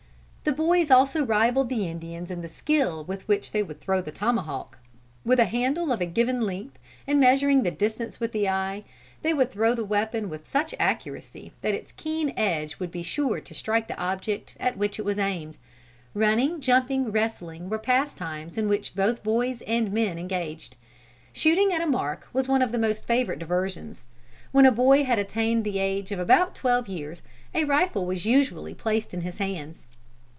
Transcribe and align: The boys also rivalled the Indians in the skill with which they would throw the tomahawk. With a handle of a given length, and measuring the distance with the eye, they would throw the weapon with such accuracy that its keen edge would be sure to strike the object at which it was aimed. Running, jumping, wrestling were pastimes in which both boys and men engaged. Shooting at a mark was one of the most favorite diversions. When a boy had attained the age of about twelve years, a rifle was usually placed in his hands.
The 0.43 0.57
boys 0.67 0.89
also 0.89 1.23
rivalled 1.23 1.69
the 1.69 1.87
Indians 1.87 2.31
in 2.31 2.41
the 2.41 2.49
skill 2.49 3.03
with 3.03 3.25
which 3.27 3.51
they 3.51 3.61
would 3.61 3.79
throw 3.79 4.01
the 4.01 4.11
tomahawk. 4.11 4.79
With 5.23 5.39
a 5.39 5.45
handle 5.45 5.91
of 5.91 6.01
a 6.01 6.05
given 6.07 6.41
length, 6.41 6.79
and 7.05 7.19
measuring 7.19 7.61
the 7.61 7.69
distance 7.69 8.19
with 8.19 8.31
the 8.31 8.49
eye, 8.49 8.83
they 9.21 9.35
would 9.35 9.51
throw 9.51 9.75
the 9.75 9.85
weapon 9.85 10.29
with 10.29 10.49
such 10.49 10.73
accuracy 10.79 11.53
that 11.61 11.75
its 11.75 11.91
keen 11.91 12.33
edge 12.35 12.79
would 12.79 12.89
be 12.91 13.03
sure 13.03 13.39
to 13.39 13.53
strike 13.53 13.87
the 13.87 13.97
object 13.99 14.57
at 14.59 14.77
which 14.79 14.97
it 14.97 15.05
was 15.05 15.19
aimed. 15.19 15.59
Running, 16.15 16.59
jumping, 16.59 17.11
wrestling 17.11 17.69
were 17.69 17.79
pastimes 17.79 18.57
in 18.57 18.67
which 18.67 18.95
both 18.95 19.21
boys 19.23 19.61
and 19.61 19.93
men 19.93 20.17
engaged. 20.17 20.75
Shooting 21.33 21.71
at 21.71 21.83
a 21.83 21.87
mark 21.87 22.27
was 22.33 22.49
one 22.49 22.63
of 22.63 22.71
the 22.71 22.79
most 22.79 23.05
favorite 23.05 23.39
diversions. 23.39 24.07
When 24.51 24.65
a 24.65 24.71
boy 24.71 25.03
had 25.03 25.19
attained 25.19 25.63
the 25.63 25.77
age 25.77 26.11
of 26.11 26.19
about 26.19 26.55
twelve 26.55 26.87
years, 26.87 27.21
a 27.53 27.63
rifle 27.63 28.05
was 28.07 28.25
usually 28.25 28.73
placed 28.73 29.13
in 29.13 29.21
his 29.21 29.37
hands. 29.37 29.85